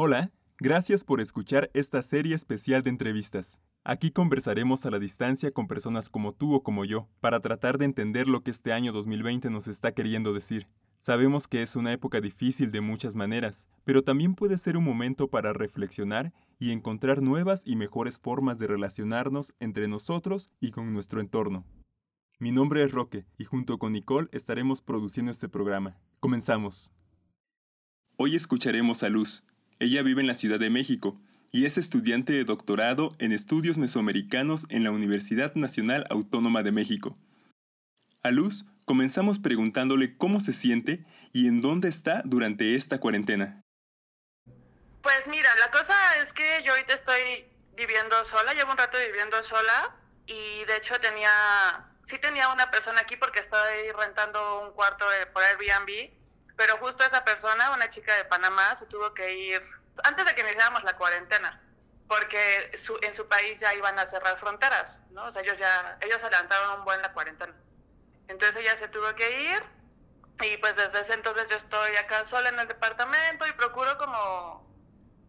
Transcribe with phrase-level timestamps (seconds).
[0.00, 3.60] Hola, gracias por escuchar esta serie especial de entrevistas.
[3.82, 7.86] Aquí conversaremos a la distancia con personas como tú o como yo, para tratar de
[7.86, 10.68] entender lo que este año 2020 nos está queriendo decir.
[10.98, 15.26] Sabemos que es una época difícil de muchas maneras, pero también puede ser un momento
[15.26, 21.20] para reflexionar y encontrar nuevas y mejores formas de relacionarnos entre nosotros y con nuestro
[21.20, 21.64] entorno.
[22.38, 25.98] Mi nombre es Roque y junto con Nicole estaremos produciendo este programa.
[26.20, 26.92] Comenzamos.
[28.16, 29.44] Hoy escucharemos a Luz,
[29.80, 31.20] ella vive en la Ciudad de México
[31.50, 37.16] y es estudiante de doctorado en estudios mesoamericanos en la Universidad Nacional Autónoma de México.
[38.22, 43.62] A Luz comenzamos preguntándole cómo se siente y en dónde está durante esta cuarentena.
[45.02, 49.42] Pues mira, la cosa es que yo ahorita estoy viviendo sola, llevo un rato viviendo
[49.44, 51.30] sola y de hecho tenía,
[52.08, 56.17] sí tenía una persona aquí porque estoy rentando un cuarto por Airbnb
[56.58, 59.62] pero justo esa persona, una chica de Panamá, se tuvo que ir
[60.02, 61.62] antes de que iniciáramos la cuarentena,
[62.08, 62.72] porque
[63.02, 65.26] en su país ya iban a cerrar fronteras, ¿no?
[65.26, 67.54] O sea, ellos ya, ellos adelantaron un buen la cuarentena.
[68.26, 69.62] Entonces ella se tuvo que ir
[70.40, 74.68] y pues desde ese entonces yo estoy acá sola en el departamento y procuro como,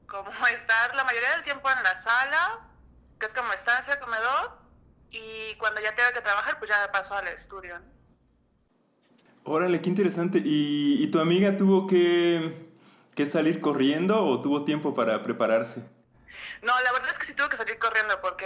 [0.08, 2.60] como estar la mayoría del tiempo en la sala,
[3.20, 4.58] que es como estancia, comedor,
[5.12, 7.80] y cuando ya tengo que trabajar, pues ya paso al estudio.
[9.52, 10.40] Órale, qué interesante.
[10.44, 12.70] ¿Y, tu amiga tuvo que,
[13.26, 15.82] salir corriendo o tuvo tiempo para prepararse?
[16.62, 18.46] No, la verdad es que sí tuvo que salir corriendo porque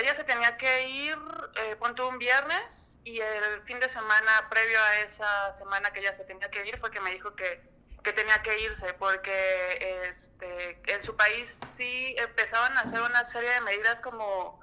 [0.00, 1.18] ella se tenía que ir,
[1.54, 1.76] eh,
[2.08, 6.48] un viernes y el fin de semana previo a esa semana que ella se tenía
[6.50, 7.60] que ir fue que me dijo que,
[8.02, 13.50] que tenía que irse porque este, en su país sí empezaban a hacer una serie
[13.50, 14.60] de medidas como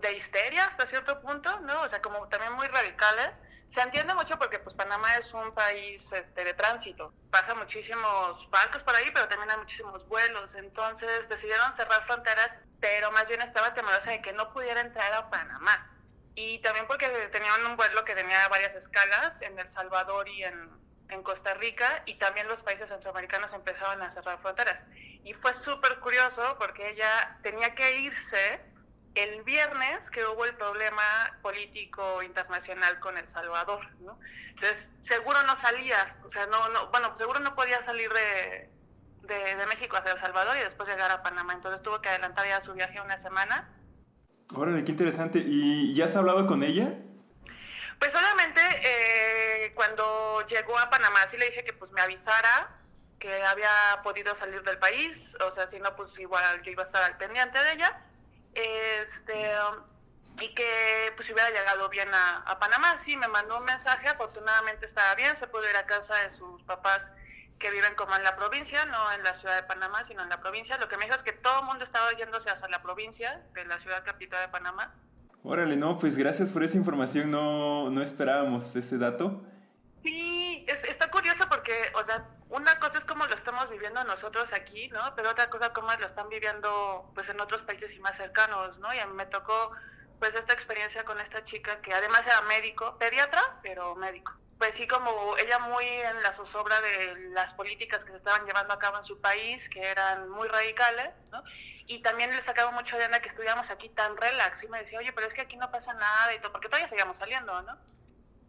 [0.00, 1.82] de histeria hasta cierto punto, ¿no?
[1.82, 6.02] O sea, como también muy radicales se entiende mucho porque pues Panamá es un país
[6.12, 7.12] este, de tránsito.
[7.30, 10.50] Pasan muchísimos barcos por ahí, pero también hay muchísimos vuelos.
[10.54, 15.28] Entonces decidieron cerrar fronteras, pero más bien estaba temerosa de que no pudiera entrar a
[15.28, 15.90] Panamá.
[16.34, 20.70] Y también porque tenían un vuelo que tenía varias escalas en El Salvador y en,
[21.10, 24.82] en Costa Rica, y también los países centroamericanos empezaron a cerrar fronteras.
[25.24, 28.60] Y fue súper curioso porque ella tenía que irse
[29.14, 31.02] el viernes que hubo el problema
[31.42, 34.18] político internacional con El Salvador, ¿no?
[34.50, 38.70] Entonces, seguro no salía, o sea, no, no, bueno, seguro no podía salir de,
[39.22, 42.60] de, México hacia El Salvador y después llegar a Panamá, entonces tuvo que adelantar ya
[42.60, 43.68] su viaje una semana.
[44.54, 45.42] Órale, qué interesante.
[45.44, 46.94] ¿Y ya has hablado con ella?
[47.98, 52.70] Pues solamente eh, cuando llegó a Panamá sí le dije que pues me avisara
[53.18, 53.68] que había
[54.04, 57.16] podido salir del país, o sea, si no, pues igual yo iba a estar al
[57.16, 58.00] pendiente de ella
[58.58, 59.52] este,
[60.40, 62.98] y que pues hubiera llegado bien a, Panamá.
[63.04, 66.62] Sí, me mandó un mensaje, afortunadamente estaba bien, se pudo ir a casa de sus
[66.64, 67.02] papás
[67.58, 70.40] que viven como en la provincia, no en la ciudad de Panamá, sino en la
[70.40, 70.76] provincia.
[70.78, 73.64] Lo que me dijo es que todo el mundo estaba yéndose hacia la provincia de
[73.64, 74.94] la ciudad capital de Panamá.
[75.42, 79.42] Órale, no, pues gracias por esa información, no, no esperábamos ese dato.
[80.02, 84.52] Sí, es, está curioso porque, o sea, una cosa es como lo estamos viviendo nosotros
[84.52, 85.14] aquí, ¿no?
[85.16, 88.94] Pero otra cosa como lo están viviendo, pues, en otros países y más cercanos, ¿no?
[88.94, 89.72] Y a mí me tocó,
[90.18, 94.32] pues, esta experiencia con esta chica que además era médico, pediatra, pero médico.
[94.58, 98.74] Pues sí, como ella muy en la zozobra de las políticas que se estaban llevando
[98.74, 101.42] a cabo en su país, que eran muy radicales, ¿no?
[101.86, 104.62] Y también le sacaba mucho de onda que estuviéramos aquí tan relax.
[104.64, 106.88] Y me decía, oye, pero es que aquí no pasa nada y todo, porque todavía
[106.88, 107.78] seguíamos saliendo, ¿no?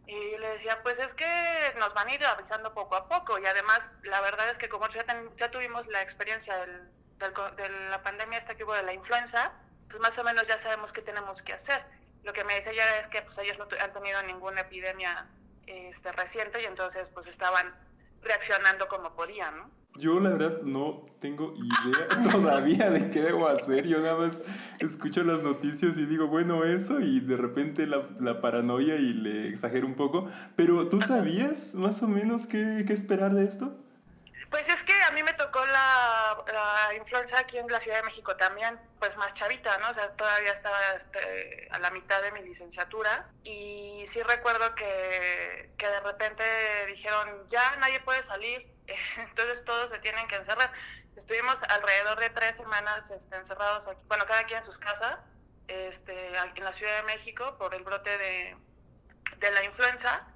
[0.06, 3.38] Y le decía, pues es que nos van a ir avisando poco a poco.
[3.38, 5.04] Y además, la verdad es que como ya,
[5.36, 6.88] ya tuvimos la experiencia del,
[7.56, 9.52] de la pandemia esta que hubo de la influenza,
[9.88, 11.84] pues más o menos ya sabemos qué tenemos que hacer.
[12.22, 15.26] Lo que me dice ella es que pues ellos no han tenido ninguna epidemia
[15.66, 17.74] este, reciente y entonces pues estaban
[18.22, 19.79] reaccionando como podían, ¿no?
[19.96, 23.86] Yo la verdad no tengo idea todavía de qué debo hacer.
[23.86, 24.42] Yo nada más
[24.78, 29.48] escucho las noticias y digo, bueno, eso, y de repente la, la paranoia y le
[29.48, 30.30] exagero un poco.
[30.56, 33.76] Pero ¿tú sabías más o menos qué, qué esperar de esto?
[34.50, 38.02] Pues es que a mí me tocó la, la, influenza aquí en la Ciudad de
[38.02, 39.90] México también, pues más chavita, ¿no?
[39.90, 45.70] O sea, todavía estaba este, a la mitad de mi licenciatura y sí recuerdo que,
[45.78, 46.42] que de repente
[46.88, 48.66] dijeron, ya nadie puede salir,
[49.16, 50.72] entonces todos se tienen que encerrar.
[51.16, 55.18] Estuvimos alrededor de tres semanas este, encerrados aquí, bueno, cada quien en sus casas,
[55.68, 58.56] este, en la Ciudad de México por el brote de,
[59.38, 60.26] de la influenza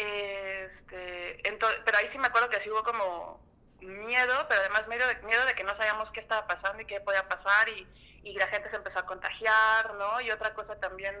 [0.00, 1.42] este,
[1.84, 3.38] pero ahí sí me acuerdo que sí hubo como
[3.80, 7.00] miedo, pero además miedo de, miedo de que no sabíamos qué estaba pasando y qué
[7.00, 7.86] podía pasar y,
[8.22, 10.20] y la gente se empezó a contagiar, ¿no?
[10.22, 11.14] Y otra cosa también,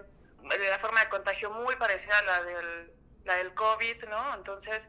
[0.44, 2.92] la forma de contagio muy parecida a la del,
[3.24, 4.34] la del COVID, ¿no?
[4.34, 4.82] Entonces,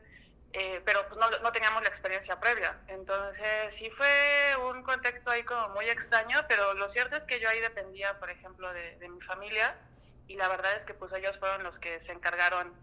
[0.53, 2.77] eh, pero pues no, no, teníamos la experiencia previa.
[2.88, 7.50] Entonces sí fue un contexto ahí como muy extraño, pero lo cierto es que yo
[7.50, 9.75] ahí dependía, por ejemplo, de, de mi familia
[10.27, 12.74] y la verdad es que pues ellos fueron los que se encargaron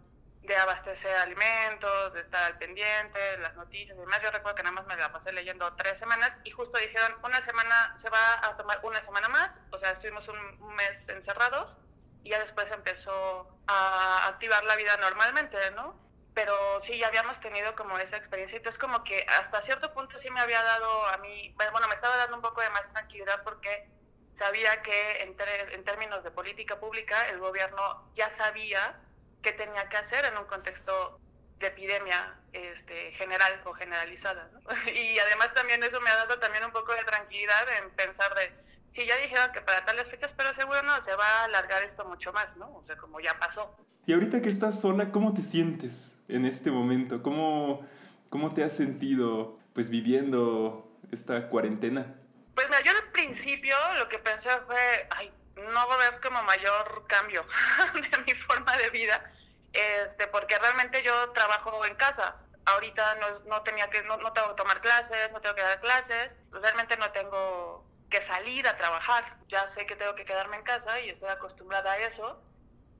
[0.42, 4.22] de abastecer alimentos, de estar al pendiente, las noticias y demás.
[4.22, 7.42] Yo recuerdo que nada más me la pasé leyendo tres semanas y justo dijeron, una
[7.42, 11.76] semana se va a tomar una semana más, o sea, estuvimos un mes encerrados
[12.24, 16.07] y ya después empezó a activar la vida normalmente, ¿no?
[16.34, 20.30] Pero sí, ya habíamos tenido como esa experiencia, entonces como que hasta cierto punto sí
[20.30, 23.88] me había dado a mí, bueno, me estaba dando un poco de más tranquilidad porque
[24.36, 25.36] sabía que en,
[25.72, 29.00] en términos de política pública el gobierno ya sabía
[29.42, 31.20] qué tenía que hacer en un contexto
[31.58, 34.50] de epidemia este, general o generalizada.
[34.52, 34.60] ¿no?
[34.92, 38.52] Y además también eso me ha dado también un poco de tranquilidad en pensar de,
[38.92, 42.04] si ya dijeron que para tales fechas, pero seguro no, se va a alargar esto
[42.04, 42.74] mucho más, ¿no?
[42.76, 43.76] O sea, como ya pasó.
[44.06, 47.22] Y ahorita que estás sola, ¿cómo te sientes en este momento?
[47.22, 47.86] ¿Cómo,
[48.30, 52.14] cómo te has sentido pues viviendo esta cuarentena?
[52.54, 56.42] Pues mira, yo al principio lo que pensé fue, ay, no va a haber como
[56.42, 57.44] mayor cambio
[57.94, 59.32] de mi forma de vida,
[59.72, 62.36] este, porque realmente yo trabajo en casa.
[62.66, 65.80] Ahorita no, no tenía que, no, no, tengo que tomar clases, no tengo que dar
[65.80, 69.38] clases, realmente no tengo que salir a trabajar.
[69.48, 72.42] Ya sé que tengo que quedarme en casa y estoy acostumbrada a eso,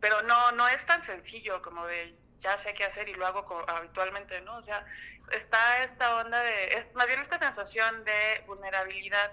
[0.01, 3.65] pero no, no es tan sencillo como de ya sé qué hacer y lo hago
[3.69, 4.57] habitualmente, ¿no?
[4.57, 4.85] O sea,
[5.33, 9.33] está esta onda de, es más bien esta sensación de vulnerabilidad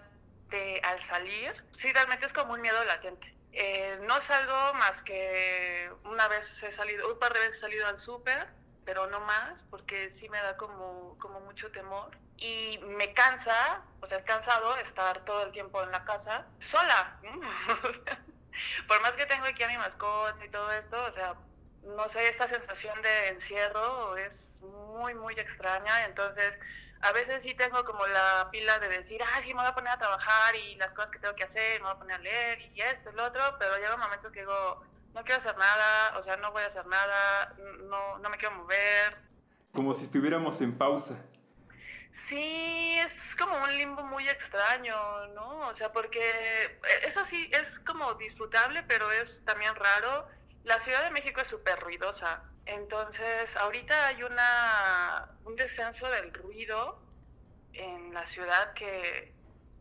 [0.50, 3.34] de al salir, sí, realmente es como un miedo latente.
[3.52, 7.88] Eh, no salgo más que una vez he salido, un par de veces he salido
[7.88, 8.48] al súper,
[8.86, 12.12] pero no más, porque sí me da como, como mucho temor.
[12.38, 17.18] Y me cansa, o sea, es cansado estar todo el tiempo en la casa, sola.
[18.88, 21.36] Por más que tengo aquí a mi mascota y todo esto, o sea,
[21.86, 26.06] no sé, esta sensación de encierro es muy, muy extraña.
[26.06, 26.54] Entonces,
[27.02, 29.94] a veces sí tengo como la pila de decir, ah, sí, me voy a poner
[29.94, 32.60] a trabajar y las cosas que tengo que hacer, me voy a poner a leer
[32.74, 34.84] y esto y lo otro, pero llega un momento que digo,
[35.14, 37.54] no quiero hacer nada, o sea, no voy a hacer nada,
[37.84, 39.18] no, no me quiero mover.
[39.72, 41.16] Como si estuviéramos en pausa.
[42.28, 45.68] Sí, es como un limbo muy extraño, ¿no?
[45.68, 50.28] O sea, porque eh, eso sí es como disfrutable, pero es también raro.
[50.66, 52.42] La Ciudad de México es súper ruidosa.
[52.66, 57.00] Entonces, ahorita hay una, un descenso del ruido
[57.74, 59.32] en la ciudad que,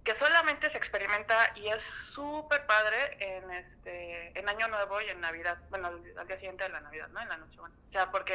[0.05, 5.23] que solamente se experimenta y es súper padre en este en Año Nuevo y en
[5.23, 7.21] Navidad, bueno, al, día siguiente de la Navidad, ¿no?
[7.23, 7.75] En la noche, bueno.
[7.89, 8.35] O sea, porque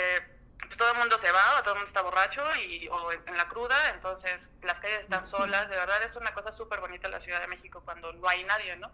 [0.57, 3.37] pues, todo el mundo se va, o todo el mundo está borracho y, o en,
[3.37, 7.21] la cruda, entonces las calles están solas, de verdad es una cosa súper bonita la
[7.21, 8.91] Ciudad de México cuando no hay nadie, ¿no?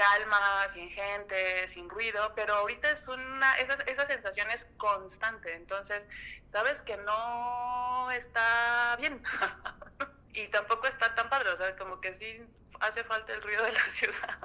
[0.00, 6.02] Calma, sin gente, sin ruido, pero ahorita es una, esa, esa sensación es constante, entonces
[6.50, 9.22] sabes que no está bien
[10.32, 12.42] y tampoco está tan padre, o sea, como que sí
[12.80, 14.38] hace falta el ruido de la ciudad.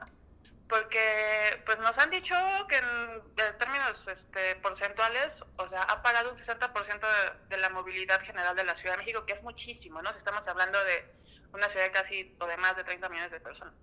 [0.68, 2.36] Porque pues nos han dicho
[2.68, 8.20] que en, términos este, porcentuales, o sea, ha parado un 60% de, de la movilidad
[8.22, 10.12] general de la Ciudad de México, que es muchísimo, ¿no?
[10.12, 11.06] Si estamos hablando de
[11.56, 13.74] una ciudad casi o de más de 30 millones de personas.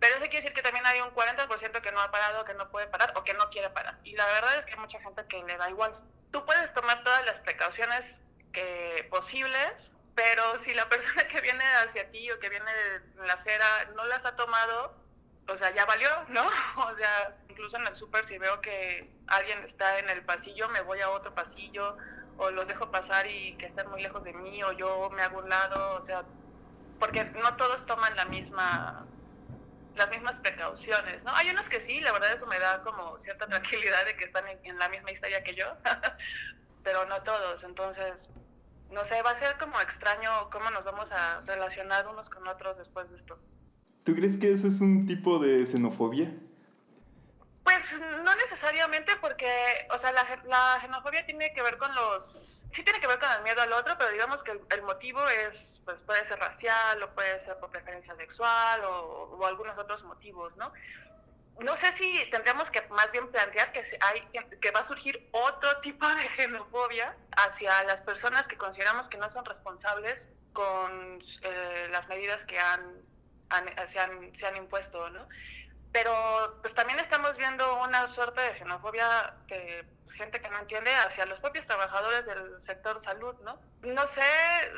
[0.00, 2.70] Pero eso quiere decir que también hay un 40% que no ha parado, que no
[2.70, 3.98] puede parar o que no quiere parar.
[4.04, 5.94] Y la verdad es que hay mucha gente que le da igual.
[6.30, 8.04] Tú puedes tomar todas las precauciones
[8.52, 13.34] que, posibles, pero si la persona que viene hacia ti o que viene de la
[13.34, 14.94] acera no las ha tomado,
[15.48, 16.44] o sea, ya valió, ¿no?
[16.76, 20.80] O sea, incluso en el súper si veo que alguien está en el pasillo, me
[20.82, 21.96] voy a otro pasillo
[22.36, 25.38] o los dejo pasar y que estén muy lejos de mí o yo me hago
[25.38, 26.24] un lado, o sea,
[26.98, 29.06] porque no todos toman la misma
[29.98, 31.34] las mismas precauciones, ¿no?
[31.34, 34.44] Hay unos que sí, la verdad eso me da como cierta tranquilidad de que están
[34.62, 35.66] en, la misma historia que yo,
[36.84, 38.14] pero no todos, entonces,
[38.90, 42.78] no sé, va a ser como extraño cómo nos vamos a relacionar unos con otros
[42.78, 43.38] después de esto.
[44.04, 46.32] ¿Tú crees que eso es un tipo de xenofobia?
[47.64, 49.48] Pues no necesariamente porque,
[49.90, 53.30] o sea, la, la xenofobia tiene que ver con los sí tiene que ver con
[53.30, 57.14] el miedo al otro, pero digamos que el, motivo es, pues puede ser racial o
[57.14, 60.72] puede ser por preferencia sexual o, algunos otros motivos, ¿no?
[61.60, 64.22] No sé si tendríamos que más bien plantear que hay
[64.60, 69.28] que va a surgir otro tipo de xenofobia hacia las personas que consideramos que no
[69.28, 73.02] son responsables con eh, las medidas que han,
[73.88, 75.26] se, han, se han impuesto, ¿no?
[75.90, 79.84] Pero pues también estamos viendo una suerte de xenofobia que
[80.18, 83.58] gente que no entiende hacia los propios trabajadores del sector salud, ¿no?
[83.82, 84.22] No sé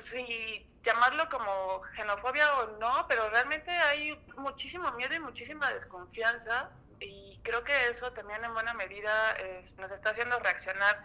[0.05, 6.71] si llamarlo como xenofobia o no, pero realmente hay muchísimo miedo y muchísima desconfianza
[7.01, 9.37] y creo que eso también en buena medida
[9.79, 11.01] nos está haciendo reaccionar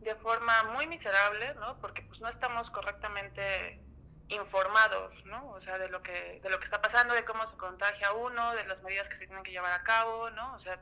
[0.00, 1.78] de forma muy miserable, ¿no?
[1.80, 3.78] Porque pues no estamos correctamente
[4.28, 5.50] informados, ¿no?
[5.50, 8.54] O sea, de lo que de lo que está pasando, de cómo se contagia uno,
[8.54, 10.54] de las medidas que se tienen que llevar a cabo, ¿no?
[10.54, 10.78] O sea,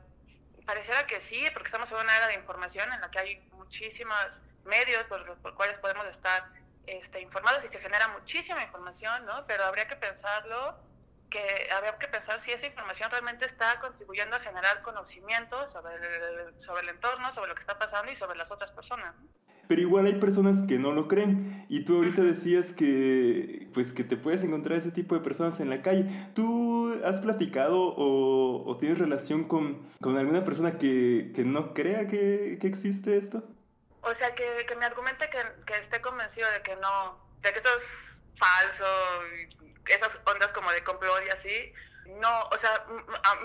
[0.69, 4.39] pareciera que sí, porque estamos en una era de información en la que hay muchísimos
[4.65, 6.47] medios por los cuales podemos estar
[6.85, 9.47] este, informados y se genera muchísima información, ¿no?
[9.47, 10.77] Pero habría que pensarlo,
[11.31, 16.63] que habría que pensar si esa información realmente está contribuyendo a generar conocimiento sobre el,
[16.63, 19.15] sobre el entorno, sobre lo que está pasando y sobre las otras personas.
[19.69, 21.63] Pero igual hay personas que no lo creen.
[21.69, 25.69] Y tú ahorita decías que, pues, que te puedes encontrar ese tipo de personas en
[25.69, 26.31] la calle.
[26.33, 32.07] ¿Tú has platicado o, o tienes relación con, con, alguna persona que, que no crea
[32.07, 33.43] que, que existe esto?
[34.01, 37.59] O sea, que, que me argumente que, que, esté convencido de que no, de que
[37.59, 38.85] esto es falso,
[39.85, 41.73] esas ondas como de complot y así.
[42.19, 42.87] No, o sea,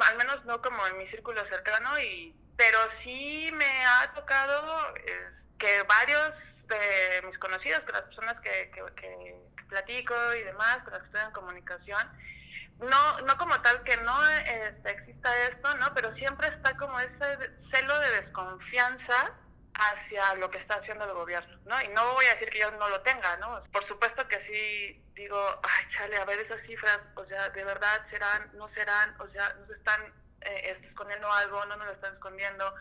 [0.08, 4.94] al menos no como en mi círculo cercano, y pero sí me ha tocado
[5.58, 6.34] que varios
[6.66, 9.37] de mis conocidos, con las personas que, que, que,
[9.68, 12.08] platico y demás, con las que estoy en comunicación,
[12.78, 15.92] no, no como tal que no este, exista esto, ¿no?
[15.94, 19.32] Pero siempre está como ese celo de desconfianza
[19.75, 21.80] hacia lo que está haciendo el gobierno, ¿no?
[21.82, 23.61] Y no voy a decir que yo no lo tenga, ¿no?
[23.73, 28.02] Por supuesto que sí digo, ay, chale, a ver esas cifras, o sea, de verdad
[28.11, 30.12] serán, no serán, o sea, nos están
[30.44, 32.74] eh, escondiendo algo, no nos lo están escondiendo.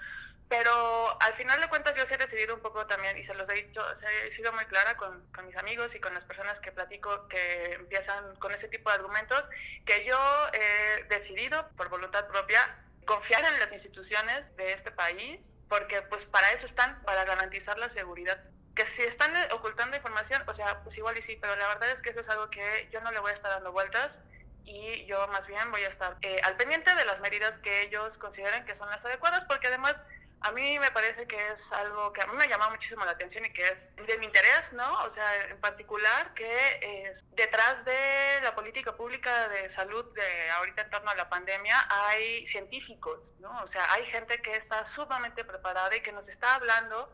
[0.50, 3.50] Pero al final de cuentas yo sí he decidido un poco también, y se los
[3.50, 3.82] he dicho,
[4.26, 7.74] he sido muy clara con, con, mis amigos y con las personas que platico que
[7.74, 9.44] empiezan con ese tipo de argumentos,
[9.86, 10.18] que yo
[10.54, 15.40] he decidido por voluntad propia confiar en las instituciones de este país,
[15.70, 18.40] porque pues para eso están, para garantizar la seguridad.
[18.76, 22.02] Que si están ocultando información, o sea, pues igual y sí, pero la verdad es
[22.02, 24.20] que eso es algo que yo no le voy a estar dando vueltas
[24.66, 28.18] y yo más bien voy a estar eh, al pendiente de las medidas que ellos
[28.18, 29.96] consideren que son las adecuadas, porque además
[30.44, 33.46] a mí me parece que es algo que a mí me llama muchísimo la atención
[33.46, 35.04] y que es de mi interés, ¿no?
[35.04, 40.82] O sea, en particular que es, detrás de la política pública de salud de ahorita
[40.82, 43.64] en torno a la pandemia hay científicos, ¿no?
[43.64, 47.10] O sea, hay gente que está sumamente preparada y que nos está hablando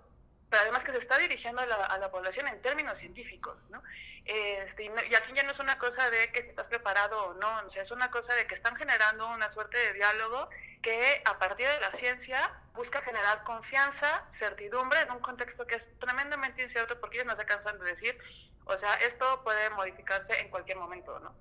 [0.50, 3.82] pero además que se está dirigiendo a la, a la población en términos científicos, ¿no?
[4.26, 7.70] Este, y, aquí ya no es una cosa de que estás preparado o no, o
[7.72, 10.50] sea, es una cosa de que están generando una suerte de diálogo
[10.82, 16.00] que a partir de la ciencia busca generar confianza, certidumbre en un contexto que es
[16.00, 18.18] tremendamente incierto porque ellos no se cansan de decir,
[18.66, 21.34] o sea, esto puede modificarse en cualquier momento, ¿no?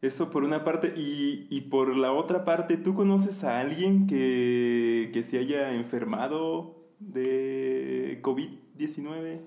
[0.00, 0.92] Eso por una parte.
[0.96, 6.81] Y, y por la otra parte, ¿tú conoces a alguien que, que se haya enfermado
[7.10, 9.40] de COVID-19?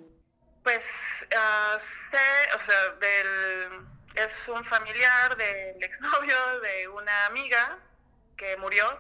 [0.64, 0.84] Pues
[1.24, 1.80] uh,
[2.12, 3.86] sé, o sea, del,
[4.16, 7.80] es un familiar del exnovio de una amiga
[8.38, 9.00] que murió,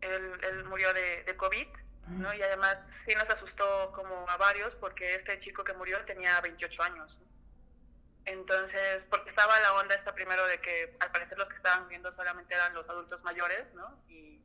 [0.00, 1.66] él, él murió de, de COVID,
[2.08, 2.32] ¿no?
[2.34, 6.82] Y además sí nos asustó como a varios porque este chico que murió tenía 28
[6.82, 7.18] años.
[8.26, 12.10] Entonces, porque estaba la onda esta primero de que al parecer los que estaban viendo
[12.12, 14.02] solamente eran los adultos mayores, ¿no?
[14.08, 14.40] Y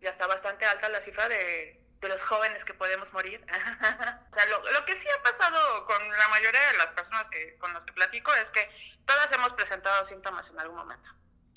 [0.00, 3.44] ya está bastante alta la cifra de, de los jóvenes que podemos morir.
[4.30, 7.72] o sea, lo, que sí ha pasado con la mayoría de las personas que, con
[7.74, 8.70] las que platico es que
[9.06, 11.10] todas hemos presentado síntomas en algún momento.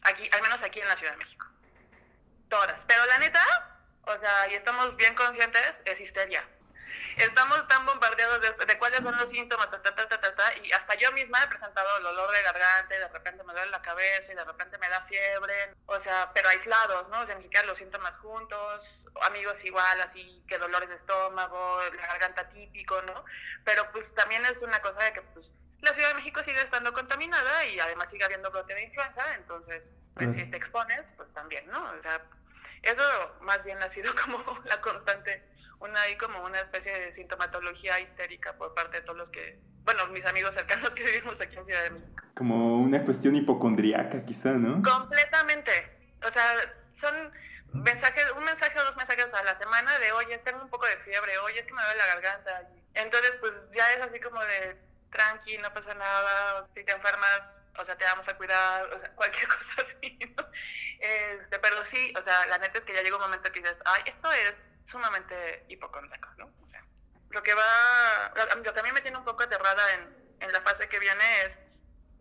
[0.03, 1.47] Aquí, al menos aquí en la Ciudad de México.
[2.49, 2.79] Todas.
[2.87, 3.41] Pero la neta,
[4.03, 6.45] o sea, y estamos bien conscientes, es histeria
[7.17, 11.43] estamos tan bombardeados de, cuáles son los síntomas, ta, ta, ta, y hasta yo misma
[11.43, 14.43] he presentado el olor de garganta, y de repente me duele la cabeza, y de
[14.43, 17.21] repente me da fiebre, o sea, pero aislados, ¿no?
[17.21, 22.07] O sea, ni siquiera los síntomas juntos, amigos igual, así que dolores de estómago, la
[22.07, 23.25] garganta típico, ¿no?
[23.63, 25.45] Pero pues también es una cosa de que, pues,
[25.81, 29.89] la Ciudad de México sigue estando contaminada y además sigue habiendo brote de influenza, entonces,
[30.15, 31.91] pues si te expones, pues también, ¿no?
[31.91, 32.21] O sea,
[32.83, 33.03] eso
[33.41, 35.43] más bien ha sido como la constante
[35.83, 40.07] una ahí como una especie de sintomatología histérica por parte de todos los que, bueno,
[40.07, 42.23] mis amigos cercanos que vivimos aquí en Ciudad de México.
[42.35, 44.81] Como una cuestión hipocondriaca quizá, ¿no?
[44.81, 45.71] Completamente.
[46.25, 46.55] O sea,
[46.99, 47.31] son
[47.73, 50.97] mensajes, un mensaje o dos mensajes a la semana de, oye, tengo un poco de
[50.97, 52.69] fiebre, oye, es que me duele la garganta.
[52.93, 54.77] Entonces, pues ya es así como de,
[55.11, 57.41] tranqui, no pasa nada, si te enfermas,
[57.77, 60.35] o sea, te vamos a cuidar, o sea, cualquier cosa así.
[60.99, 63.77] Este, pero sí, o sea, la neta es que ya llega un momento que dices,
[63.85, 66.51] ay, esto es sumamente hipocondriaco, ¿no?
[67.29, 68.31] Lo que va,
[68.63, 71.45] lo que a mí me tiene un poco aterrada en, en la fase que viene
[71.45, 71.59] es,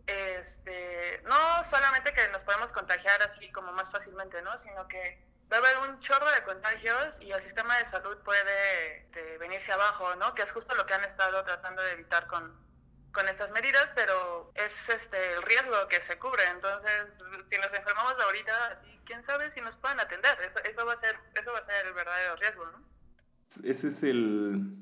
[0.07, 4.57] este, no solamente que nos podemos contagiar así como más fácilmente, ¿no?
[4.57, 8.97] Sino que va a haber un chorro de contagios y el sistema de salud puede
[8.97, 10.33] este, venirse abajo, ¿no?
[10.33, 12.57] Que es justo lo que han estado tratando de evitar con,
[13.13, 16.43] con estas medidas, pero es este el riesgo que se cubre.
[16.51, 16.91] Entonces,
[17.45, 20.37] si nos enfermamos ahorita, así, quién sabe si nos pueden atender.
[20.41, 22.81] Eso, eso va a ser eso va a ser el verdadero riesgo, ¿no?
[23.63, 24.75] Ese es el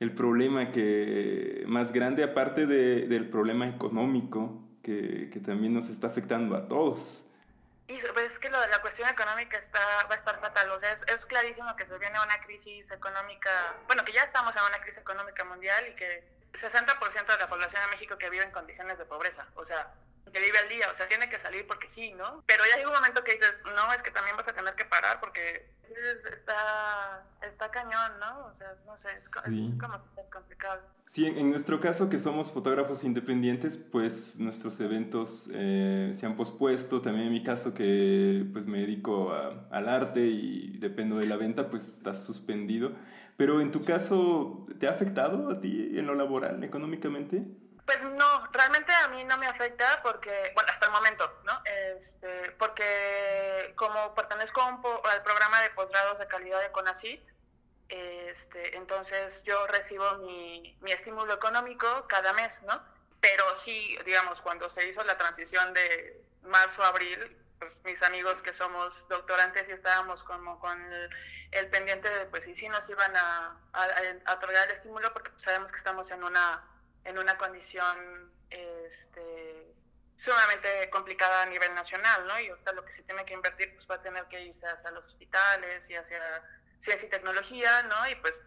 [0.00, 6.06] el problema que más grande, aparte de, del problema económico, que, que, también nos está
[6.06, 7.24] afectando a todos.
[7.88, 10.70] Y ves que lo de la cuestión económica está, va a estar fatal.
[10.70, 14.54] O sea, es, es clarísimo que se viene una crisis económica, bueno, que ya estamos
[14.54, 18.44] en una crisis económica mundial y que 60% de la población de México que vive
[18.44, 19.46] en condiciones de pobreza.
[19.54, 19.92] O sea,
[20.32, 22.42] que vive al día, o sea, tiene que salir porque sí, ¿no?
[22.46, 24.84] Pero ya hay un momento que dices, no, es que también vas a tener que
[24.84, 25.70] parar porque
[26.32, 28.46] está, está cañón, ¿no?
[28.46, 29.98] O sea, no sé, es, como
[30.30, 30.82] complicado.
[31.06, 37.00] Sí, en, nuestro caso que somos fotógrafos independientes, pues nuestros eventos eh, se han pospuesto.
[37.00, 41.70] También en mi caso que pues me dedico al arte y dependo de la venta,
[41.70, 42.92] pues está suspendido.
[43.38, 47.40] Pero en tu caso, ¿te ha afectado a ti en lo laboral, económicamente?
[47.86, 51.52] Pues no, realmente a mí no me afecta porque, bueno, hasta el momento, ¿no?
[51.64, 57.22] Este, porque como pertenezco al programa de posgrados de calidad de CONACYT,
[57.88, 62.82] este, entonces yo recibo mi, mi estímulo económico cada mes, ¿no?
[63.20, 68.42] Pero sí, digamos, cuando se hizo la transición de marzo a abril, pues mis amigos
[68.42, 70.80] que somos doctorantes y estábamos como con
[71.50, 73.86] el, pendiente de, pues, y sí nos iban a, a,
[74.26, 76.64] a otorgar el estímulo porque pues, sabemos que estamos en una
[77.04, 79.74] en una condición este,
[80.18, 82.38] sumamente complicada a nivel nacional, ¿no?
[82.40, 84.90] Y ahorita lo que se tiene que invertir pues va a tener que irse hacia
[84.90, 86.20] los hospitales y hacia
[86.80, 88.08] ciencia y tecnología, ¿no?
[88.08, 88.40] Y pues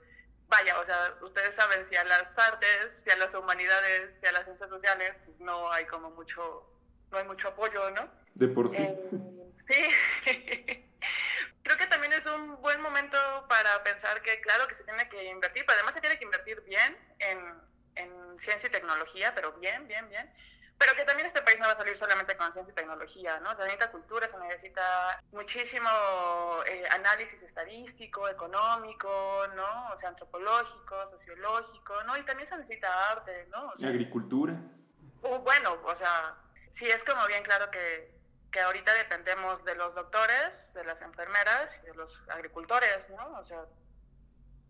[0.48, 4.32] vaya, o sea, ustedes saben si a las artes, si a las humanidades, si a
[4.32, 6.70] las ciencias sociales, pues no hay como mucho,
[7.10, 8.10] no hay mucho apoyo, ¿no?
[8.36, 8.78] De por sí.
[8.78, 10.86] Eh, sí.
[11.64, 15.24] Creo que también es un buen momento para pensar que claro que se tiene que
[15.26, 17.40] invertir, pero además se tiene que invertir bien en,
[17.96, 20.30] en ciencia y tecnología, pero bien, bien, bien.
[20.82, 23.56] Pero que también este país no va a salir solamente con ciencia y tecnología, ¿no?
[23.56, 25.88] Se necesita cultura, se necesita muchísimo
[26.66, 29.90] eh, análisis estadístico, económico, ¿no?
[29.94, 32.18] O sea, antropológico, sociológico, ¿no?
[32.18, 33.68] Y también se necesita arte, ¿no?
[33.68, 34.54] O agricultura.
[35.22, 36.36] Uh, bueno, o sea,
[36.72, 38.21] sí es como bien claro que,
[38.51, 43.39] que ahorita dependemos de los doctores, de las enfermeras y de los agricultores, ¿no?
[43.39, 43.63] O sea,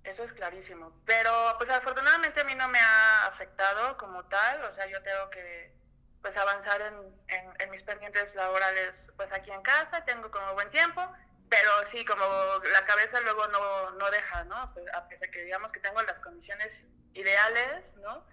[0.03, 0.93] eso es clarísimo.
[1.05, 4.63] Pero pues afortunadamente a mí no me ha afectado como tal.
[4.65, 5.73] O sea, yo tengo que
[6.21, 11.01] pues avanzar en, en, mis pendientes laborales pues aquí en casa, tengo como buen tiempo,
[11.49, 12.23] pero sí, como
[12.71, 14.71] la cabeza luego no, no deja, ¿no?
[14.73, 18.23] Pues, a pesar que digamos que tengo las condiciones ideales, ¿no?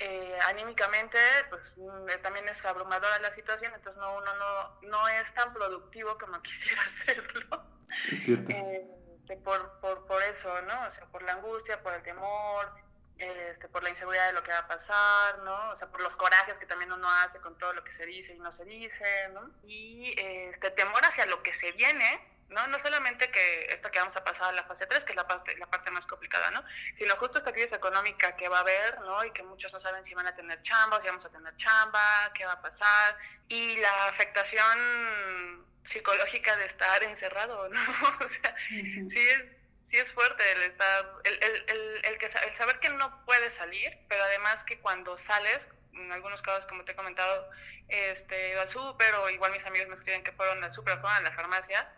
[0.00, 1.18] Eh, anímicamente,
[1.50, 6.16] pues mm, también es abrumadora la situación, entonces no, uno no, no es tan productivo
[6.18, 7.64] como quisiera hacerlo.
[8.12, 8.50] Es cierto.
[8.50, 8.86] Eh,
[9.28, 10.86] este, por, por, por eso, ¿no?
[10.86, 12.72] O sea, por la angustia, por el temor,
[13.18, 15.70] este, por la inseguridad de lo que va a pasar, ¿no?
[15.70, 18.32] O sea, por los corajes que también uno hace con todo lo que se dice
[18.32, 19.50] y no se dice, ¿no?
[19.64, 22.66] Y este temor hacia lo que se viene, ¿no?
[22.66, 25.26] No solamente que esto que vamos a pasar a la fase 3, que es la
[25.26, 26.64] parte, la parte más complicada, ¿no?
[26.96, 29.24] Sino justo esta crisis económica que va a haber, ¿no?
[29.24, 32.32] Y que muchos no saben si van a tener chamba, si vamos a tener chamba,
[32.34, 33.16] qué va a pasar.
[33.48, 37.80] Y la afectación psicológica de estar encerrado, ¿no?
[38.20, 39.42] o sea, sí es,
[39.90, 43.54] sí es fuerte el estar, el, el, el, el, que, el saber que no puedes
[43.56, 47.50] salir, pero además que cuando sales, en algunos casos, como te he comentado,
[47.88, 51.30] este, al súper o igual mis amigos me escriben que fueron al súper fueron a
[51.30, 51.90] la farmacia,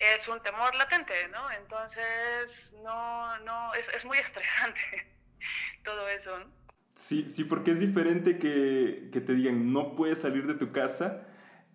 [0.00, 1.50] es un temor latente, ¿no?
[1.52, 4.80] Entonces, no, no, es, es muy estresante
[5.84, 6.46] todo eso, ¿no?
[6.94, 11.26] Sí, sí, porque es diferente que, que te digan no puedes salir de tu casa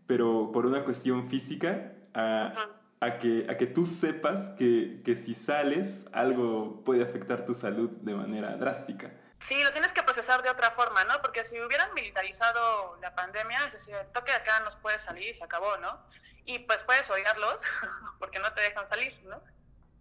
[0.07, 2.53] pero por una cuestión física, a,
[2.99, 7.89] a, que, a que tú sepas que, que si sales, algo puede afectar tu salud
[8.01, 9.11] de manera drástica.
[9.41, 11.21] Sí, lo tienes que procesar de otra forma, ¿no?
[11.21, 15.29] Porque si hubieran militarizado la pandemia, es decir, el toque de acá nos puede salir
[15.29, 15.99] y se acabó, ¿no?
[16.45, 17.61] Y pues puedes odiarlos
[18.19, 19.41] porque no te dejan salir, ¿no?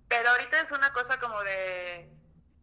[0.09, 2.09] Pero ahorita es una cosa como de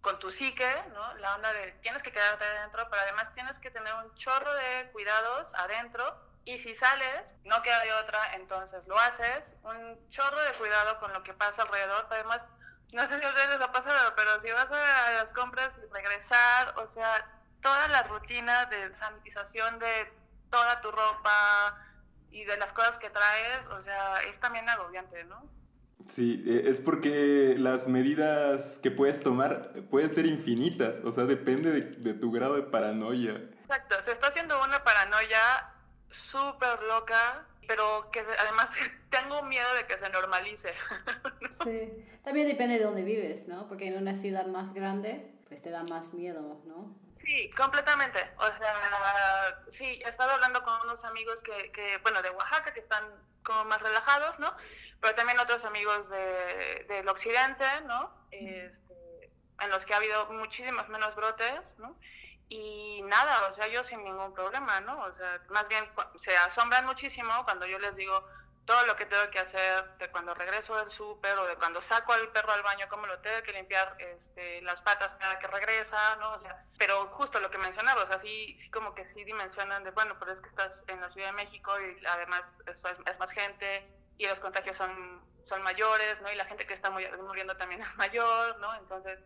[0.02, 1.14] con tu psique, ¿no?
[1.16, 4.90] La onda de tienes que quedarte adentro, pero además tienes que tener un chorro de
[4.92, 9.56] cuidados adentro y si sales, no queda de otra, entonces lo haces.
[9.64, 12.08] Un chorro de cuidado con lo que pasa alrededor.
[12.10, 12.44] Además,
[12.92, 15.94] no sé si a ustedes les ha pasado, pero si vas a las compras y
[15.94, 17.26] regresar, o sea,
[17.62, 20.12] toda la rutina de sanitización de
[20.50, 21.78] toda tu ropa
[22.32, 25.44] y de las cosas que traes, o sea, es también agobiante, ¿no?
[26.10, 31.72] Sí, e, es porque las medidas que puedes tomar pueden ser infinitas, o sea, depende
[31.72, 33.42] de, de tu grado de paranoia.
[33.62, 35.40] Exacto, se está haciendo una paranoia
[36.10, 38.70] súper loca, pero que además
[39.10, 40.74] tengo miedo de que se normalice.
[41.64, 43.68] Sí, también depende de dónde vives, ¿no?
[43.68, 46.96] Porque en una ciudad más grande, te da más miedo, ¿no?
[47.16, 48.20] Sí, completamente.
[48.38, 52.80] O sea, sí, he estado hablando con unos amigos que, que, bueno, de Oaxaca, que
[52.80, 53.04] están
[53.44, 54.56] como más relajados, ¿no?
[55.02, 58.12] Pero también otros amigos de, del occidente, ¿no?
[58.32, 61.96] Este, en los que ha habido muchísimos menos brotes, ¿no?
[62.50, 65.00] Y nada, o sea, yo sin ningún problema, ¿no?
[65.04, 65.86] O sea, más bien
[66.22, 68.26] se asombran muchísimo cuando yo les digo
[68.72, 72.14] todo lo que tengo que hacer, de cuando regreso del súper o de cuando saco
[72.14, 76.16] al perro al baño, cómo lo tengo que limpiar este, las patas cada que regresa,
[76.22, 76.32] ¿no?
[76.36, 79.84] O sea, pero justo lo que mencionaba, o sea, sí, sí como que sí dimensionan
[79.84, 83.20] de, bueno, pero es que estás en la Ciudad de México y además es, es
[83.20, 86.32] más gente y los contagios son, son mayores, ¿no?
[86.32, 88.74] Y la gente que está muriendo también es mayor, ¿no?
[88.76, 89.20] Entonces,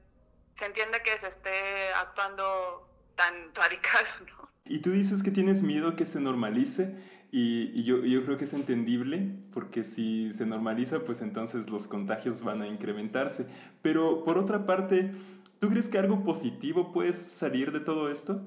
[0.58, 4.50] se entiende que se esté actuando tan radical, ¿no?
[4.68, 6.96] Y tú dices que tienes miedo que se normalice
[7.38, 12.42] y, yo, yo, creo que es entendible porque si se normaliza, pues entonces los contagios
[12.42, 13.46] van a incrementarse.
[13.82, 15.12] Pero por otra parte,
[15.60, 18.40] ¿tú crees que algo positivo puede salir de todo esto?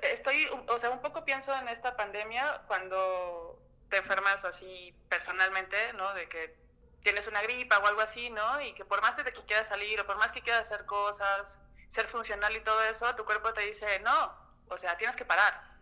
[0.00, 3.60] Estoy, o sea, un poco pienso en esta pandemia cuando
[3.90, 6.14] te enfermas así personalmente, ¿no?
[6.14, 6.56] De que
[7.02, 8.58] tienes una gripa o algo así, ¿no?
[8.62, 11.60] Y que por más que quieras salir o por más que quieras hacer cosas,
[11.90, 14.32] ser funcional y todo eso, tu cuerpo te dice, no,
[14.70, 15.73] o sea, tienes que parar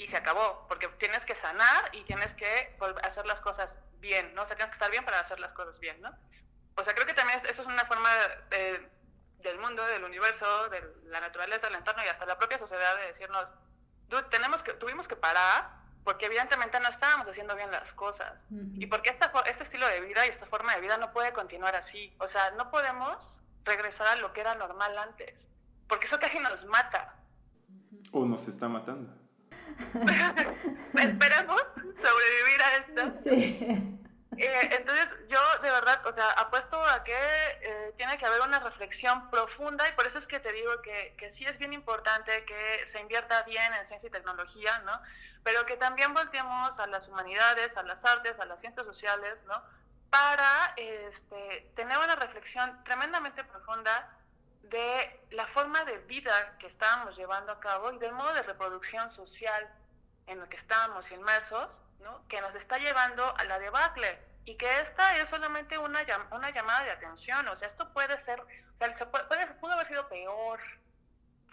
[0.00, 4.42] y se acabó, porque tienes que sanar y tienes que hacer las cosas bien, ¿no?
[4.42, 6.10] O sea, tienes que estar bien para hacer las cosas bien, ¿no?
[6.76, 8.08] O sea, creo que también eso es una forma
[8.48, 13.08] del mundo, del universo, de la naturaleza, del entorno y hasta la propia sociedad de
[13.08, 13.52] decirnos,
[14.30, 15.68] tenemos que, tuvimos que parar
[16.02, 18.32] porque evidentemente no estábamos haciendo bien las cosas.
[18.48, 21.76] Y porque esta, este estilo de vida y esta forma de vida no puede continuar
[21.76, 22.14] así.
[22.18, 25.46] O sea, no podemos regresar a lo que era normal antes,
[25.86, 27.16] porque eso casi nos mata.
[28.12, 29.19] O nos está matando.
[30.94, 31.62] Esperemos
[32.00, 33.20] sobrevivir a esto.
[33.24, 33.98] Sí.
[34.36, 38.58] Eh, entonces yo de verdad, o sea, apuesto a que eh, tiene que haber una
[38.60, 42.44] reflexión profunda y por eso es que te digo que, que, sí es bien importante
[42.46, 44.98] que se invierta bien en ciencia y tecnología, ¿no?
[45.42, 49.62] Pero que también volteemos a las humanidades, a las artes, a las ciencias sociales, ¿no?
[50.08, 54.08] Para este, tener una reflexión tremendamente profunda
[54.62, 59.10] de la forma de vida que estábamos llevando a cabo y del modo de reproducción
[59.10, 59.68] social
[60.26, 62.26] en el que estábamos inmersos, ¿no?
[62.28, 66.84] que nos está llevando a la debacle y que esta es solamente una, una llamada
[66.84, 70.60] de atención, o sea, esto puede ser, o sea, se puede, pudo haber sido peor.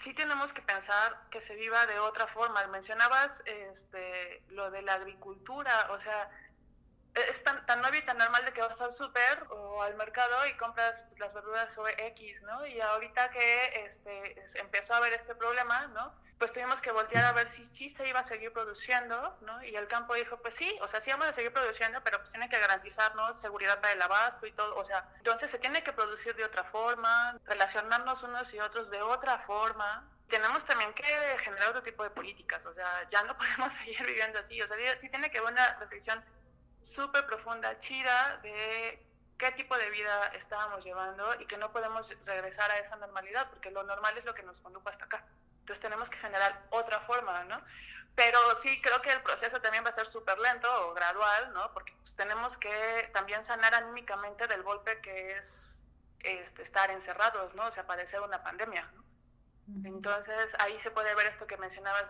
[0.03, 2.65] Sí tenemos que pensar que se viva de otra forma.
[2.67, 6.29] Mencionabas este, lo de la agricultura, o sea,
[7.29, 10.45] es tan, tan obvio y tan normal de que vas al súper o al mercado
[10.47, 12.65] y compras las verduras X, ¿no?
[12.65, 16.13] Y ahorita que este, empezó a haber este problema, ¿no?
[16.37, 19.63] Pues tuvimos que voltear a ver si sí se iba a seguir produciendo, ¿no?
[19.63, 22.29] Y el campo dijo, pues sí, o sea, sí vamos a seguir produciendo, pero pues
[22.29, 25.93] tiene que garantizarnos seguridad para el abasto y todo, o sea, entonces se tiene que
[25.93, 31.03] producir de otra forma, relacionarnos unos y otros de otra forma, tenemos también que
[31.39, 34.77] generar otro tipo de políticas, o sea, ya no podemos seguir viviendo así, o sea,
[34.99, 36.23] sí tiene que haber una reflexión
[36.87, 38.99] súper profunda, chida, de
[39.37, 43.71] qué tipo de vida estábamos llevando y que no podemos regresar a esa normalidad, porque
[43.71, 45.23] lo normal es lo que nos condujo hasta acá.
[45.59, 47.61] Entonces tenemos que generar otra forma, ¿no?
[48.15, 51.71] Pero sí creo que el proceso también va a ser súper lento o gradual, ¿no?
[51.73, 55.83] Porque pues, tenemos que también sanar anímicamente del golpe que es
[56.21, 57.67] este, estar encerrados, ¿no?
[57.67, 59.06] O sea, padecer una pandemia, ¿no?
[59.83, 62.09] Entonces ahí se puede ver esto que mencionabas,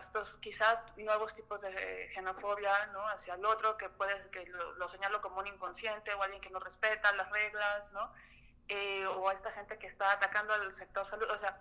[0.00, 3.06] estos quizás nuevos tipos de xenofobia ¿no?
[3.08, 6.60] hacia el otro, que puedes que lo, señalo como un inconsciente o alguien que no
[6.60, 8.10] respeta las reglas, ¿no?
[8.68, 11.58] Eh, o a esta gente que está atacando al sector salud, o sea,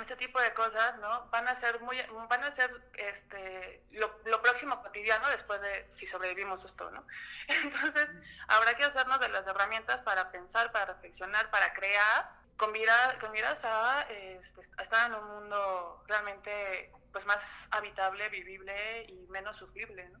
[0.00, 1.26] este tipo de cosas, ¿no?
[1.30, 6.06] Van a ser muy, van a ser este, lo, lo, próximo cotidiano después de si
[6.06, 7.04] sobrevivimos esto, ¿no?
[7.48, 8.08] Entonces,
[8.46, 14.02] habrá que hacernos de las herramientas para pensar, para reflexionar, para crear con, miras, a,
[14.02, 20.20] este, estar en un mundo realmente pues más habitable, vivible y menos sufrible, ¿no?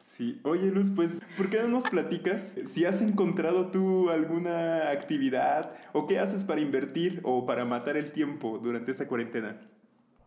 [0.00, 5.74] Sí, oye Luz, pues, ¿por qué no nos platicas si has encontrado tú alguna actividad
[5.92, 9.60] o qué haces para invertir o para matar el tiempo durante esa cuarentena?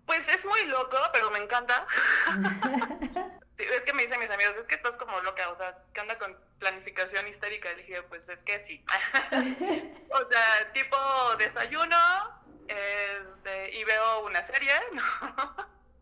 [0.05, 1.87] Pues es muy loco, pero me encanta.
[3.57, 6.17] es que me dicen mis amigos, es que estás como loca, o sea, ¿qué anda
[6.17, 7.71] con planificación histérica?
[7.71, 8.83] Y dije, pues es que sí.
[10.11, 10.97] o sea, tipo
[11.37, 11.97] desayuno
[12.67, 15.03] este, y veo una serie, ¿no?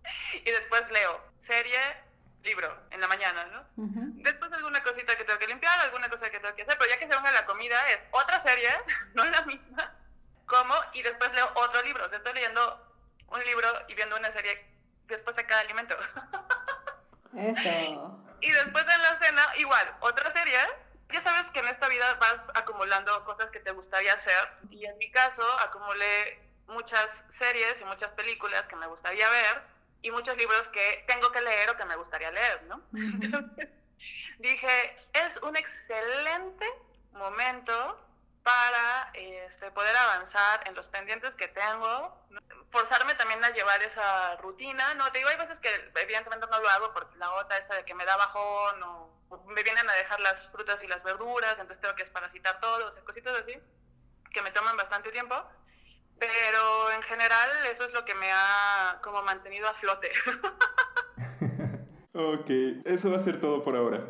[0.45, 1.79] y después leo serie,
[2.43, 3.65] libro en la mañana, ¿no?
[4.21, 6.99] Después alguna cosita que tengo que limpiar, alguna cosa que tengo que hacer, pero ya
[6.99, 8.69] que se venga la comida es otra serie,
[9.13, 9.93] no la misma,
[10.45, 12.05] como, y después leo otro libro.
[12.05, 12.81] O sea, estoy leyendo
[13.27, 14.65] un libro y viendo una serie
[15.07, 15.95] después de cada alimento.
[17.35, 18.19] Eso.
[18.41, 20.57] Y después en la cena, igual, otra serie.
[21.11, 24.49] Ya sabes que en esta vida vas acumulando cosas que te gustaría hacer.
[24.69, 29.61] Y en mi caso, acumulé muchas series y muchas películas que me gustaría ver
[30.01, 32.81] y muchos libros que tengo que leer o que me gustaría leer, ¿no?
[32.93, 33.69] Entonces,
[34.39, 36.65] dije, es un excelente
[37.13, 38.04] momento
[38.45, 42.15] para este, poder avanzar en los pendientes que tengo,
[42.69, 46.69] forzarme también a llevar esa rutina, no, te digo, hay veces que evidentemente no lo
[46.69, 49.09] hago porque la gota esta de que me da bajón o
[49.47, 52.91] me vienen a dejar las frutas y las verduras, entonces tengo que esparasitar todo, o
[52.91, 53.57] sea, cositas así,
[54.31, 55.35] que me toman bastante tiempo,
[56.19, 60.11] pero en general eso es lo que me ha como mantenido a flote.
[62.13, 64.05] ok, eso va a ser todo por ahora.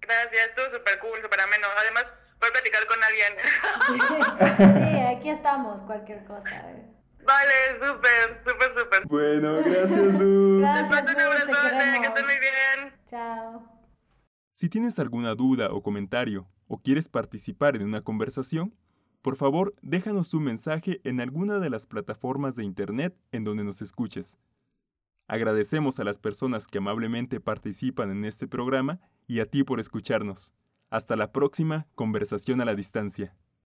[0.00, 1.68] Gracias, estuvo súper cool, súper ameno.
[1.76, 2.12] Además,
[2.42, 3.32] voy a platicar con alguien.
[3.86, 6.50] sí, aquí estamos, cualquier cosa.
[6.70, 6.86] Eh.
[7.24, 9.06] Vale, súper, súper, súper.
[9.06, 10.60] Bueno, gracias, Luz.
[10.60, 12.92] Gracias, Luz, te que estés muy bien.
[13.08, 13.62] Chao.
[14.54, 18.74] Si tienes alguna duda o comentario o quieres participar en una conversación,
[19.22, 23.82] por favor déjanos un mensaje en alguna de las plataformas de Internet en donde nos
[23.82, 24.38] escuches.
[25.28, 30.52] Agradecemos a las personas que amablemente participan en este programa y a ti por escucharnos.
[30.92, 33.34] Hasta la próxima conversación a la distancia.